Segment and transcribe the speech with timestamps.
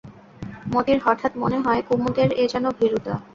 [0.67, 3.13] মতির হঠাৎ মনে হয় কুমুদের এ যেন ভীরুতা।